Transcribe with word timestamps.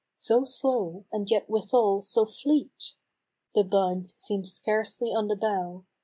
So 0.15 0.43
slow, 0.43 1.05
and 1.11 1.29
yet 1.29 1.47
withal, 1.47 2.01
so 2.01 2.25
fleet! 2.25 2.95
The 3.53 3.63
bud 3.63 4.07
seem'd 4.19 4.47
scarcely 4.47 5.09
on 5.09 5.27
the 5.27 5.35
bough. 5.35 5.85